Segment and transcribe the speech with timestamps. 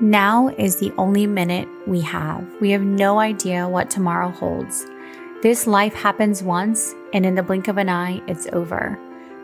[0.00, 2.46] Now is the only minute we have.
[2.60, 4.84] We have no idea what tomorrow holds.
[5.40, 8.98] This life happens once, and in the blink of an eye, it's over.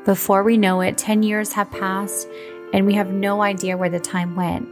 [0.05, 2.29] Before we know it, 10 years have passed,
[2.75, 4.69] and we have no idea where the time went.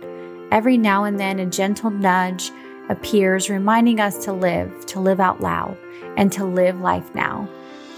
[0.53, 2.51] Every now and then, a gentle nudge
[2.91, 5.79] appears, reminding us to live, to live out loud,
[6.19, 7.49] and to live life now.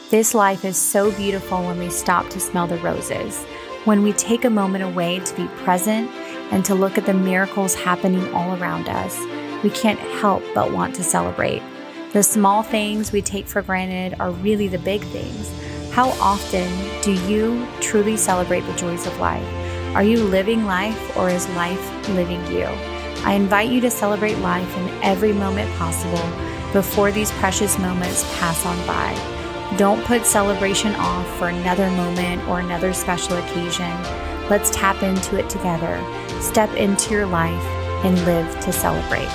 [0.08, 3.42] This life is so beautiful when we stop to smell the roses,
[3.86, 6.08] when we take a moment away to be present
[6.52, 9.18] and to look at the miracles happening all around us,
[9.64, 11.62] we can't help but want to celebrate.
[12.12, 15.50] The small things we take for granted are really the big things.
[15.92, 16.70] How often
[17.02, 19.46] do you truly celebrate the joys of life?
[19.96, 22.64] Are you living life or is life living you?
[23.24, 26.28] I invite you to celebrate life in every moment possible
[26.72, 29.76] before these precious moments pass on by.
[29.78, 34.31] Don't put celebration off for another moment or another special occasion.
[34.50, 36.02] Let's tap into it together.
[36.40, 37.62] Step into your life
[38.04, 39.28] and live to celebrate.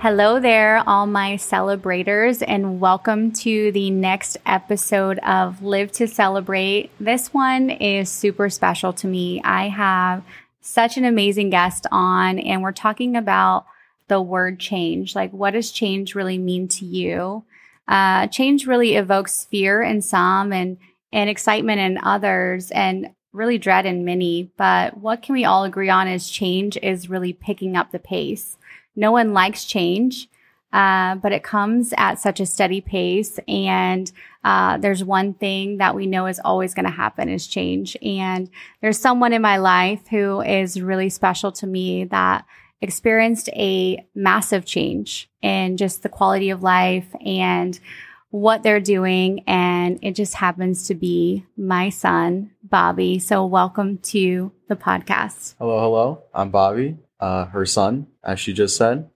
[0.00, 6.90] Hello there, all my celebrators, and welcome to the next episode of Live to Celebrate.
[7.00, 9.40] This one is super special to me.
[9.42, 10.22] I have
[10.60, 13.64] such an amazing guest on, and we're talking about
[14.08, 15.16] the word change.
[15.16, 17.44] Like, what does change really mean to you?
[17.86, 20.78] Uh, change really evokes fear in some and,
[21.12, 24.50] and excitement in others and really dread in many.
[24.56, 28.56] But what can we all agree on is change is really picking up the pace.
[28.96, 30.28] No one likes change.
[30.74, 33.38] Uh, but it comes at such a steady pace.
[33.46, 34.10] And
[34.42, 37.96] uh, there's one thing that we know is always going to happen is change.
[38.02, 42.44] And there's someone in my life who is really special to me that
[42.84, 47.80] experienced a massive change in just the quality of life and
[48.30, 49.42] what they're doing.
[49.46, 53.18] And it just happens to be my son, Bobby.
[53.18, 55.54] So, welcome to the podcast.
[55.58, 56.22] Hello, hello.
[56.34, 59.08] I'm Bobby, uh, her son, as she just said.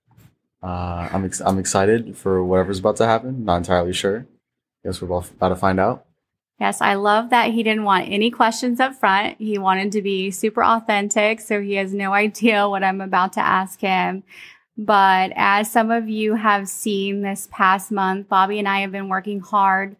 [0.62, 3.44] Uh, I'm, ex- I'm excited for whatever's about to happen.
[3.44, 4.26] Not entirely sure.
[4.84, 6.06] Guess we're both about to find out.
[6.60, 9.36] Yes, I love that he didn't want any questions up front.
[9.38, 13.40] He wanted to be super authentic, so he has no idea what I'm about to
[13.40, 14.24] ask him.
[14.76, 19.08] But as some of you have seen this past month, Bobby and I have been
[19.08, 19.96] working hard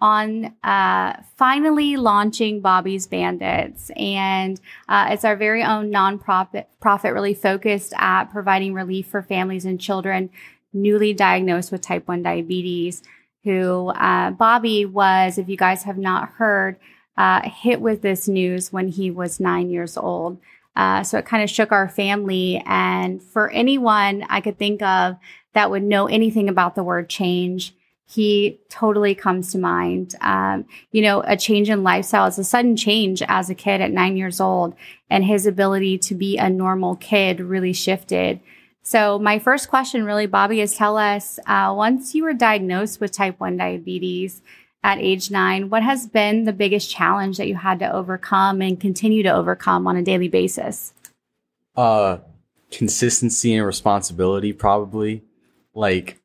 [0.00, 3.90] on uh, finally launching Bobby's Bandits.
[3.96, 9.64] And uh, it's our very own nonprofit, profit really focused at providing relief for families
[9.64, 10.30] and children
[10.72, 13.02] newly diagnosed with type 1 diabetes
[13.44, 16.76] who uh, Bobby was, if you guys have not heard,
[17.16, 20.38] uh, hit with this news when he was nine years old.
[20.76, 22.62] Uh, so it kind of shook our family.
[22.66, 25.16] And for anyone I could think of
[25.52, 27.74] that would know anything about the word change,
[28.06, 30.14] he totally comes to mind.
[30.20, 33.92] Um, you know, a change in lifestyle is a sudden change as a kid at
[33.92, 34.74] nine years old,
[35.08, 38.40] and his ability to be a normal kid really shifted.
[38.82, 43.12] So, my first question, really, Bobby, is tell us uh, once you were diagnosed with
[43.12, 44.42] type 1 diabetes
[44.82, 48.80] at age nine, what has been the biggest challenge that you had to overcome and
[48.80, 50.94] continue to overcome on a daily basis?
[51.76, 52.18] Uh,
[52.70, 55.22] consistency and responsibility, probably.
[55.74, 56.18] Like,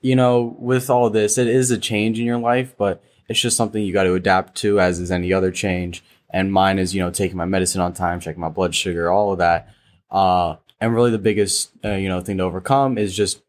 [0.00, 3.56] you know, with all this, it is a change in your life, but it's just
[3.56, 6.02] something you got to adapt to, as is any other change.
[6.30, 9.32] And mine is, you know, taking my medicine on time, checking my blood sugar, all
[9.32, 9.68] of that.
[10.10, 13.42] Uh, and really the biggest uh, you know thing to overcome is just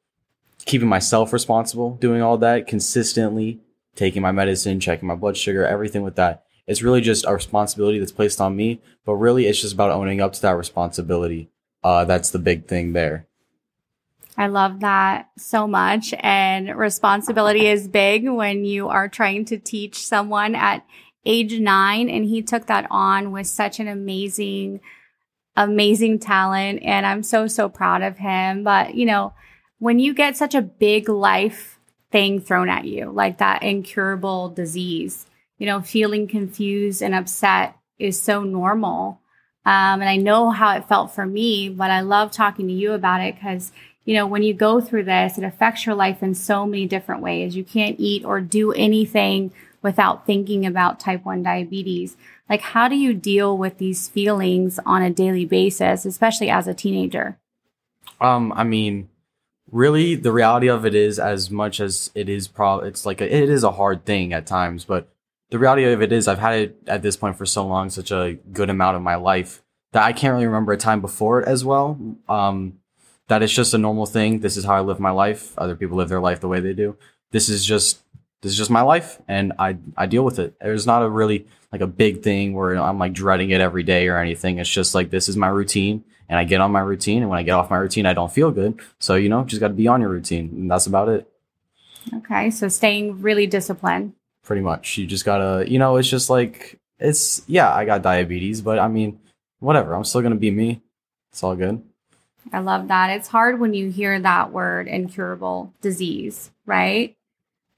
[0.65, 3.59] keeping myself responsible doing all that consistently
[3.95, 7.99] taking my medicine checking my blood sugar everything with that it's really just a responsibility
[7.99, 11.49] that's placed on me but really it's just about owning up to that responsibility
[11.83, 13.25] uh, that's the big thing there
[14.37, 16.13] I love that so much.
[16.19, 20.85] And responsibility is big when you are trying to teach someone at
[21.25, 22.09] age nine.
[22.09, 24.79] And he took that on with such an amazing
[25.55, 28.63] amazing talent and I'm so, so proud of him.
[28.63, 29.33] But, you know,
[29.79, 31.79] when you get such a big life
[32.11, 35.25] thing thrown at you, like that incurable disease,
[35.57, 39.19] you know, feeling confused and upset is so normal.
[39.65, 42.93] Um, and I know how it felt for me, but I love talking to you
[42.93, 43.71] about it because,
[44.05, 47.21] you know, when you go through this, it affects your life in so many different
[47.21, 47.55] ways.
[47.55, 49.51] You can't eat or do anything
[49.81, 52.17] without thinking about type 1 diabetes.
[52.49, 56.73] Like, how do you deal with these feelings on a daily basis, especially as a
[56.73, 57.37] teenager?
[58.19, 59.09] Um, I mean,
[59.71, 63.35] really, the reality of it is, as much as it is, probably it's like a,
[63.35, 65.09] it is a hard thing at times, but
[65.49, 68.11] the reality of it is, I've had it at this point for so long, such
[68.11, 69.61] a good amount of my life
[69.91, 71.99] that I can't really remember a time before it as well.
[72.29, 72.79] Um,
[73.27, 74.39] that it's just a normal thing.
[74.39, 75.53] This is how I live my life.
[75.57, 76.97] Other people live their life the way they do.
[77.31, 78.01] This is just
[78.41, 80.55] this is just my life and I I deal with it.
[80.59, 84.07] There's not a really like a big thing where I'm like dreading it every day
[84.07, 84.57] or anything.
[84.57, 87.39] It's just like this is my routine and I get on my routine and when
[87.39, 88.79] I get off my routine I don't feel good.
[88.99, 91.27] So, you know, just got to be on your routine and that's about it.
[92.15, 94.13] Okay, so staying really disciplined.
[94.43, 94.97] Pretty much.
[94.97, 98.79] You just got to, you know, it's just like it's yeah, I got diabetes, but
[98.79, 99.19] I mean,
[99.59, 99.93] whatever.
[99.93, 100.81] I'm still going to be me.
[101.31, 101.83] It's all good.
[102.51, 103.11] I love that.
[103.11, 107.15] It's hard when you hear that word incurable disease, right?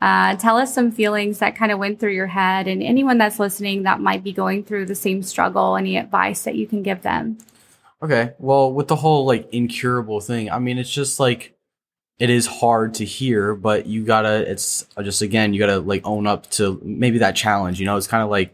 [0.04, 3.40] Uh, tell us some feelings that kind of went through your head, and anyone that's
[3.40, 7.02] listening that might be going through the same struggle, any advice that you can give
[7.04, 7.38] them.
[8.02, 8.34] Okay.
[8.38, 11.56] Well, with the whole like incurable thing, I mean, it's just like
[12.20, 16.28] it is hard to hear, but you gotta, it's just again, you gotta like own
[16.28, 17.80] up to maybe that challenge.
[17.80, 18.54] You know, it's kind of like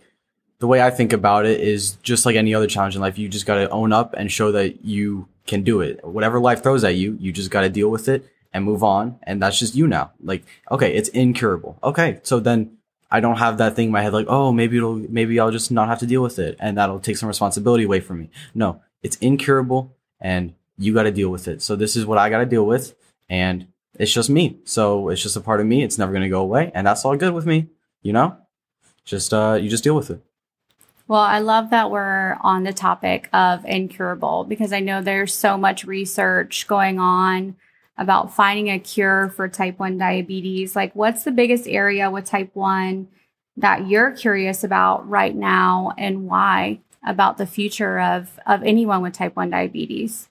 [0.59, 3.17] the way I think about it is just like any other challenge in life.
[3.17, 6.05] You just gotta own up and show that you can do it.
[6.05, 8.23] Whatever life throws at you, you just gotta deal with it
[8.53, 9.19] and move on.
[9.23, 10.11] And that's just you now.
[10.21, 11.77] Like, okay, it's incurable.
[11.83, 12.19] Okay.
[12.23, 12.77] So then
[13.11, 15.71] I don't have that thing in my head like, oh, maybe it'll, maybe I'll just
[15.71, 16.57] not have to deal with it.
[16.59, 18.29] And that'll take some responsibility away from me.
[18.53, 21.61] No, it's incurable and you got to deal with it.
[21.61, 22.95] So this is what I got to deal with.
[23.29, 23.67] And
[23.97, 24.59] it's just me.
[24.63, 25.83] So it's just a part of me.
[25.83, 26.71] It's never going to go away.
[26.73, 27.67] And that's all good with me.
[28.01, 28.37] You know,
[29.03, 30.21] just, uh, you just deal with it.
[31.07, 35.57] Well, I love that we're on the topic of incurable because I know there's so
[35.57, 37.55] much research going on
[37.99, 40.75] about finding a cure for type 1 diabetes.
[40.75, 43.07] Like, what's the biggest area with type 1
[43.57, 49.13] that you're curious about right now and why about the future of, of anyone with
[49.13, 50.29] type 1 diabetes?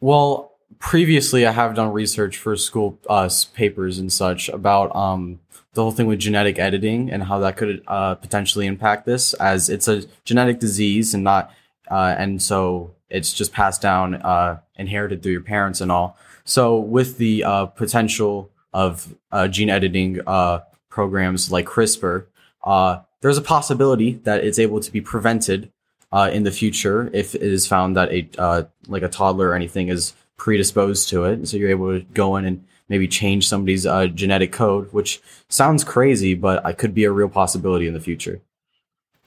[0.00, 5.38] Well, previously, I have done research for school uh, papers and such about um,
[5.74, 9.68] the whole thing with genetic editing and how that could uh, potentially impact this, as
[9.68, 11.52] it's a genetic disease and not,
[11.88, 16.16] uh, and so it's just passed down, uh, inherited through your parents and all.
[16.44, 22.26] So with the uh, potential of uh, gene editing uh, programs like CRISPR,
[22.64, 25.70] uh, there's a possibility that it's able to be prevented
[26.12, 29.88] uh, in the future if it is found that a like a toddler or anything
[29.88, 31.46] is predisposed to it.
[31.46, 33.84] So you're able to go in and maybe change somebody's
[34.14, 38.40] genetic code, which sounds crazy, but it could be a real possibility in the future.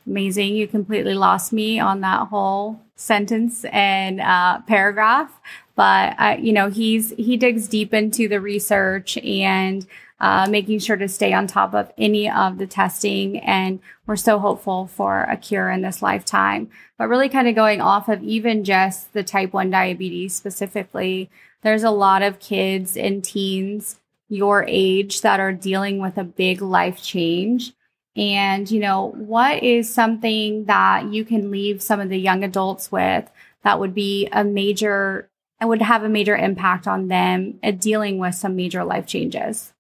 [0.06, 0.56] Amazing.
[0.56, 4.20] You completely lost me on that whole sentence and
[4.68, 5.40] paragraph
[5.76, 9.88] but uh, you know he's he digs deep into the research and
[10.20, 14.40] uh, making sure to stay on top of any of the testing and we're so
[14.40, 16.70] hopeful for a cure in this lifetime.
[16.98, 21.30] But really kind of going off of even just the type 1 diabetes specifically
[21.62, 24.00] there's a lot of kids and teens
[24.30, 27.74] your age that are dealing with a big life change
[28.16, 32.92] and you know what is something that you can leave some of the young adults
[32.92, 33.30] with
[33.64, 35.30] that would be a major
[35.60, 39.74] and would have a major impact on them at dealing with some major life changes?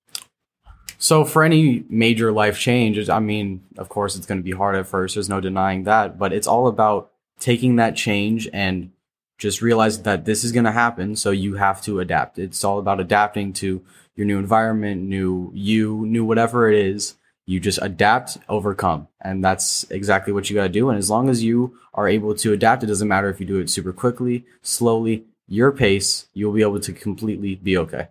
[0.97, 4.77] So, for any major life change, I mean, of course, it's going to be hard
[4.77, 5.15] at first.
[5.15, 6.17] There's no denying that.
[6.17, 8.91] But it's all about taking that change and
[9.37, 11.17] just realize that this is going to happen.
[11.17, 12.39] So, you have to adapt.
[12.39, 13.81] It's all about adapting to
[14.15, 17.15] your new environment, new you, new whatever it is.
[17.45, 19.07] You just adapt, overcome.
[19.21, 20.89] And that's exactly what you got to do.
[20.89, 23.59] And as long as you are able to adapt, it doesn't matter if you do
[23.59, 28.07] it super quickly, slowly, your pace, you'll be able to completely be okay.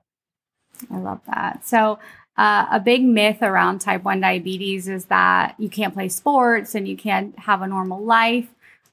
[0.90, 1.66] I love that.
[1.66, 1.98] So,
[2.36, 6.88] uh, a big myth around type 1 diabetes is that you can't play sports and
[6.88, 8.48] you can't have a normal life.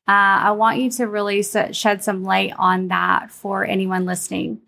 [0.08, 4.60] Uh, I want you to really shed some light on that for anyone listening.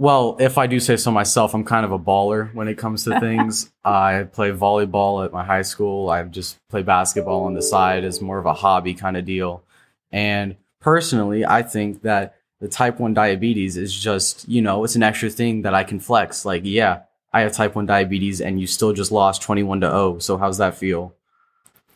[0.00, 3.02] Well, if I do say so myself, I'm kind of a baller when it comes
[3.04, 3.72] to things.
[3.84, 6.08] I play volleyball at my high school.
[6.08, 9.64] I just play basketball on the side as more of a hobby kind of deal.
[10.12, 15.02] And personally, I think that the type 1 diabetes is just, you know, it's an
[15.02, 16.44] extra thing that I can flex.
[16.44, 17.02] Like, yeah,
[17.32, 20.18] I have type 1 diabetes and you still just lost 21 to 0.
[20.20, 21.14] So how's that feel?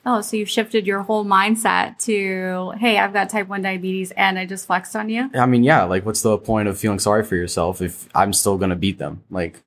[0.04, 4.37] Oh, so you've shifted your whole mindset to, hey, I've got type 1 diabetes and
[4.38, 5.30] I just flexed on you?
[5.35, 8.59] I mean, yeah, like what's the point of feeling sorry for yourself if I'm still
[8.59, 9.23] going to beat them?
[9.30, 9.62] Like,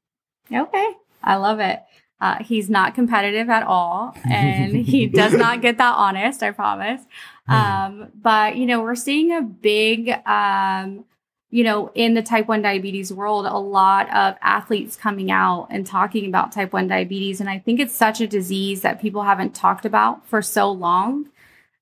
[0.52, 0.92] okay,
[1.24, 1.82] I love it.
[2.20, 7.02] Uh, he's not competitive at all and he does not get that honest, I promise.
[7.48, 7.54] Hmm.
[7.54, 11.06] Um, but you know, we're seeing a big, um,
[11.50, 15.86] you know, in the type 1 diabetes world, a lot of athletes coming out and
[15.86, 17.40] talking about type 1 diabetes.
[17.40, 21.30] And I think it's such a disease that people haven't talked about for so long.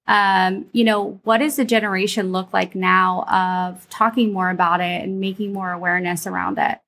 [0.06, 5.04] Um, you know, what does the generation look like now of talking more about it
[5.04, 6.80] and making more awareness around it?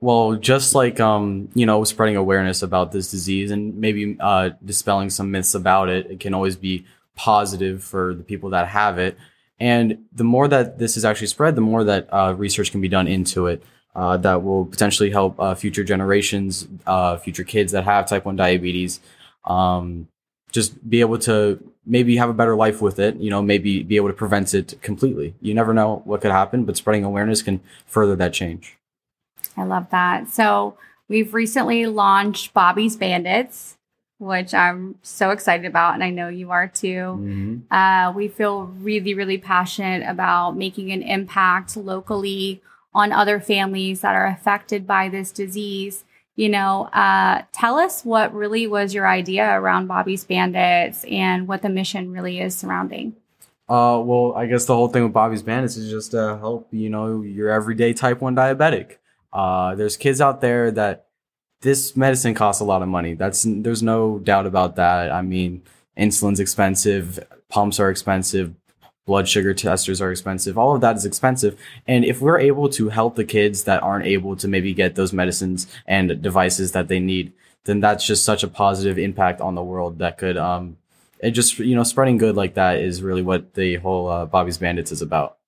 [0.00, 5.10] Well, just like um, you know, spreading awareness about this disease and maybe uh, dispelling
[5.10, 6.84] some myths about it, it can always be
[7.16, 9.16] positive for the people that have it.
[9.64, 12.88] And the more that this is actually spread, the more that uh, research can be
[12.88, 13.62] done into it.
[13.94, 18.36] uh, that will potentially help uh, future generations, uh, future kids that have type 1
[18.36, 19.00] diabetes,
[19.44, 20.08] um,
[20.52, 23.96] just be able to maybe have a better life with it, you know, maybe be
[23.96, 25.34] able to prevent it completely.
[25.40, 28.76] You never know what could happen, but spreading awareness can further that change.
[29.56, 30.28] I love that.
[30.28, 30.76] So,
[31.08, 33.76] we've recently launched Bobby's Bandits,
[34.24, 37.18] which I'm so excited about, and I know you are too.
[37.18, 37.72] Mm-hmm.
[37.72, 42.62] Uh, we feel really, really passionate about making an impact locally
[42.94, 46.04] on other families that are affected by this disease.
[46.36, 51.62] You know, uh, tell us what really was your idea around Bobby's Bandits and what
[51.62, 53.14] the mission really is surrounding.
[53.68, 56.90] Uh, well, I guess the whole thing with Bobby's Bandits is just to help, you
[56.90, 58.96] know, your everyday type 1 diabetic.
[59.32, 61.06] Uh, there's kids out there that
[61.64, 63.14] this medicine costs a lot of money.
[63.14, 65.10] That's there's no doubt about that.
[65.10, 65.62] I mean,
[65.96, 67.18] insulin's expensive,
[67.48, 68.54] pumps are expensive,
[69.06, 70.58] blood sugar testers are expensive.
[70.58, 71.58] All of that is expensive.
[71.86, 75.14] And if we're able to help the kids that aren't able to maybe get those
[75.14, 77.32] medicines and devices that they need,
[77.64, 80.76] then that's just such a positive impact on the world that could um
[81.20, 84.58] it just you know spreading good like that is really what the whole uh, Bobby's
[84.58, 85.38] Bandits is about.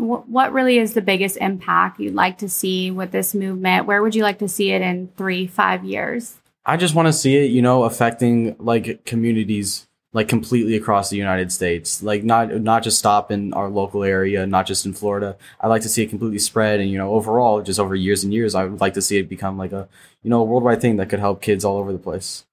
[0.00, 3.86] What really is the biggest impact you'd like to see with this movement?
[3.86, 6.38] Where would you like to see it in three, five years?
[6.64, 11.16] I just want to see it, you know, affecting like communities like completely across the
[11.16, 12.02] United States.
[12.02, 15.36] Like not not just stop in our local area, not just in Florida.
[15.60, 18.32] I'd like to see it completely spread and you know, overall, just over years and
[18.32, 19.88] years, I would like to see it become like a
[20.22, 22.44] you know, a worldwide thing that could help kids all over the place.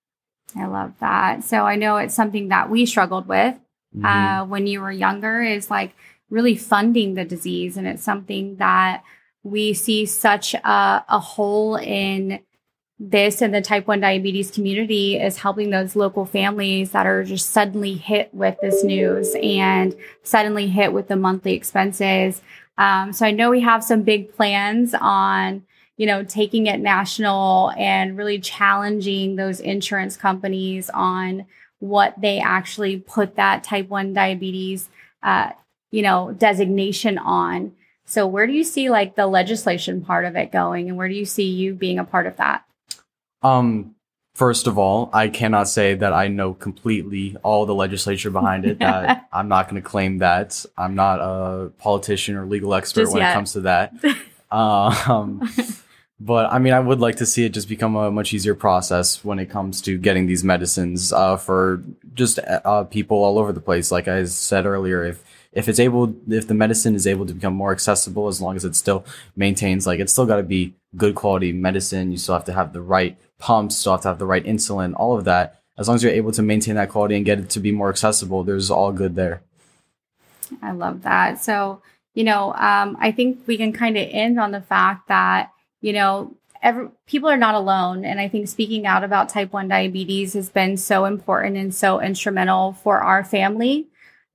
[0.55, 1.43] I love that.
[1.43, 3.55] So I know it's something that we struggled with
[3.95, 4.05] mm-hmm.
[4.05, 5.95] uh, when you were younger is like
[6.29, 7.77] really funding the disease.
[7.77, 9.03] And it's something that
[9.43, 12.39] we see such a, a hole in
[12.99, 17.51] this and the type 1 diabetes community is helping those local families that are just
[17.51, 22.41] suddenly hit with this news and suddenly hit with the monthly expenses.
[22.77, 25.63] Um, so I know we have some big plans on,
[25.95, 31.45] you know, taking it national and really challenging those insurance companies on
[31.79, 34.89] what they actually put that type 1 diabetes,
[35.21, 35.51] uh,
[35.91, 37.73] you know, designation on.
[38.05, 41.15] So where do you see like the legislation part of it going and where do
[41.15, 42.63] you see you being a part of that?
[43.41, 43.95] Um,
[44.33, 48.79] first of all, I cannot say that I know completely all the legislature behind it.
[48.79, 50.65] That I'm not going to claim that.
[50.77, 53.31] I'm not a politician or legal expert just when yet.
[53.31, 53.93] it comes to that.
[54.51, 55.49] um,
[56.19, 59.23] but I mean, I would like to see it just become a much easier process
[59.23, 63.59] when it comes to getting these medicines uh, for just uh, people all over the
[63.59, 63.91] place.
[63.91, 65.23] Like I said earlier, if
[65.57, 68.63] if it's able, if the medicine is able to become more accessible, as long as
[68.63, 69.03] it still
[69.35, 72.11] maintains, like it's still got to be good quality medicine.
[72.11, 74.93] You still have to have the right pumps, still have to have the right insulin,
[74.95, 75.59] all of that.
[75.75, 77.89] As long as you're able to maintain that quality and get it to be more
[77.89, 79.41] accessible, there's all good there.
[80.61, 81.43] I love that.
[81.43, 81.81] So,
[82.13, 85.91] you know, um, I think we can kind of end on the fact that, you
[85.91, 88.05] know, every, people are not alone.
[88.05, 91.99] And I think speaking out about type 1 diabetes has been so important and so
[91.99, 93.87] instrumental for our family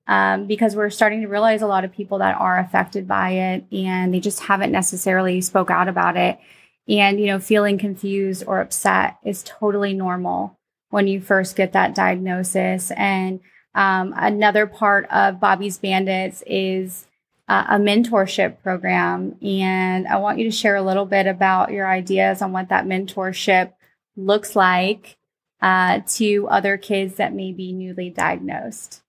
[0.07, 3.65] um, because we're starting to realize a lot of people that are affected by it
[3.71, 6.39] and they just haven't necessarily spoke out about it.
[6.87, 10.57] And, you know, feeling confused or upset is totally normal
[10.89, 12.91] when you first get that diagnosis.
[12.91, 13.39] And
[13.73, 17.07] um, another part of Bobby's Bandits is
[17.47, 19.37] uh, a mentorship program.
[19.41, 22.85] And I want you to share a little bit about your ideas on what that
[22.85, 23.71] mentorship
[24.17, 25.17] looks like
[25.61, 29.02] uh, to other kids that may be newly diagnosed.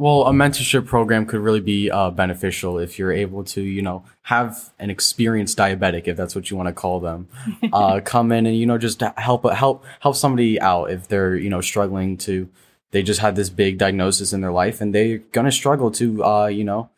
[0.00, 4.02] Well, a mentorship program could really be uh, beneficial if you're able to, you know,
[4.22, 7.28] have an experienced diabetic, if that's what you want to call them,
[7.74, 11.50] uh, come in and you know just help help help somebody out if they're you
[11.50, 12.48] know struggling to,
[12.92, 16.46] they just had this big diagnosis in their life and they're gonna struggle to, uh,
[16.46, 16.88] you know,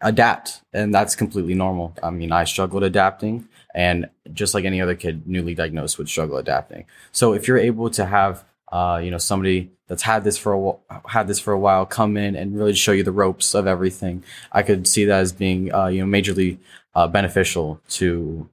[0.00, 1.96] adapt, and that's completely normal.
[2.00, 6.36] I mean, I struggled adapting, and just like any other kid newly diagnosed would struggle
[6.36, 6.84] adapting.
[7.10, 11.08] So if you're able to have uh, you know, somebody that's had this for a
[11.08, 14.24] had this for a while come in and really show you the ropes of everything.
[14.50, 16.58] I could see that as being, uh, you know, majorly
[16.94, 18.48] uh, beneficial to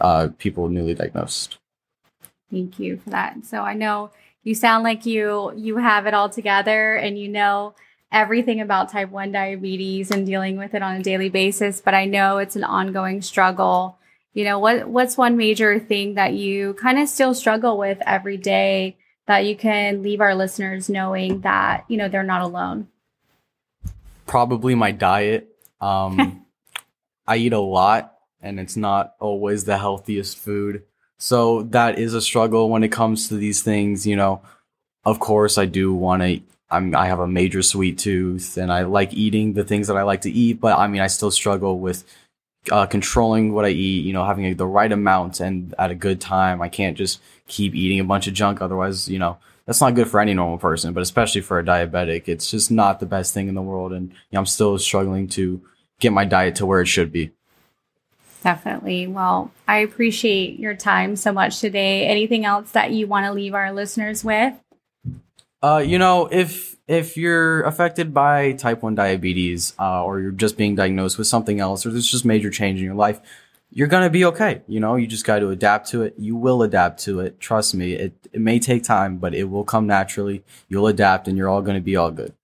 [0.00, 1.58] uh, people newly diagnosed.
[2.50, 3.46] Thank you for that.
[3.46, 4.10] So I know
[4.44, 7.74] you sound like you you have it all together and you know
[8.10, 12.04] everything about type 1 diabetes and dealing with it on a daily basis but i
[12.04, 13.98] know it's an ongoing struggle
[14.34, 18.36] you know what what's one major thing that you kind of still struggle with every
[18.36, 22.88] day that you can leave our listeners knowing that, you know, they're not alone?
[24.26, 25.54] Probably my diet.
[25.80, 26.44] Um,
[27.26, 30.82] I eat a lot and it's not always the healthiest food.
[31.18, 34.42] So that is a struggle when it comes to these things, you know.
[35.04, 36.40] Of course, I do want to
[36.72, 40.02] I'm I have a major sweet tooth and I like eating the things that I
[40.02, 42.04] like to eat, but I mean I still struggle with
[42.70, 45.94] uh, controlling what I eat, you know, having a, the right amount and at a
[45.94, 46.62] good time.
[46.62, 48.60] I can't just keep eating a bunch of junk.
[48.60, 52.28] Otherwise, you know, that's not good for any normal person, but especially for a diabetic,
[52.28, 53.92] it's just not the best thing in the world.
[53.92, 55.60] And you know, I'm still struggling to
[55.98, 57.30] get my diet to where it should be.
[58.42, 59.06] Definitely.
[59.06, 62.06] Well, I appreciate your time so much today.
[62.06, 64.54] Anything else that you want to leave our listeners with?
[65.62, 70.56] Uh, you know, if if you're affected by type one diabetes, uh, or you're just
[70.56, 73.20] being diagnosed with something else, or there's just major change in your life,
[73.70, 74.62] you're gonna be okay.
[74.66, 76.14] You know, you just got to adapt to it.
[76.18, 77.40] You will adapt to it.
[77.40, 77.92] Trust me.
[77.94, 80.44] It it may take time, but it will come naturally.
[80.68, 82.34] You'll adapt, and you're all gonna be all good.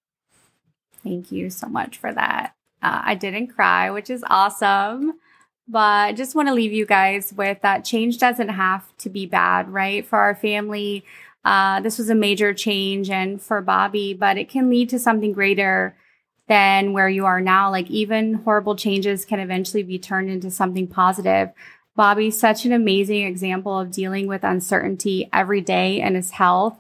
[1.03, 2.55] Thank you so much for that.
[2.83, 5.15] Uh, I didn't cry, which is awesome.
[5.71, 9.27] But I just want to leave you guys with that change doesn't have to be
[9.27, 10.05] bad, right?
[10.07, 11.05] For our family,
[11.49, 15.33] uh, this was a major change, and for Bobby, but it can lead to something
[15.33, 15.97] greater
[16.47, 17.71] than where you are now.
[17.71, 21.49] Like even horrible changes can eventually be turned into something positive.
[21.97, 26.77] Bobby's such an amazing example of dealing with uncertainty every day in his health,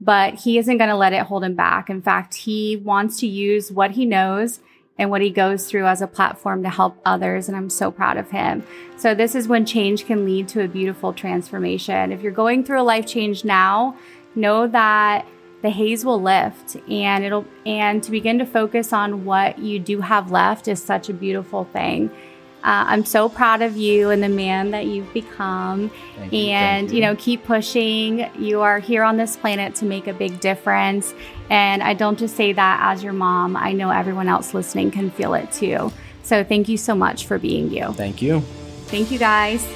[0.00, 1.90] but he isn't going to let it hold him back.
[1.90, 4.60] In fact, he wants to use what he knows
[4.98, 7.48] and what he goes through as a platform to help others.
[7.48, 8.64] And I'm so proud of him.
[8.96, 12.12] So, this is when change can lead to a beautiful transformation.
[12.12, 13.96] If you're going through a life change now,
[14.34, 15.26] know that
[15.62, 20.00] the haze will lift and it'll and to begin to focus on what you do
[20.00, 22.10] have left is such a beautiful thing
[22.66, 26.96] uh, i'm so proud of you and the man that you've become Thank and you.
[26.96, 27.02] you.
[27.02, 31.14] know keep pushing you are here on this planet to make a big difference
[31.48, 35.10] and i don't just say that as your mom i know everyone else listening can
[35.10, 35.90] feel it too
[36.22, 38.40] so thank you so much for being you Thank you.
[38.88, 39.66] thank you guys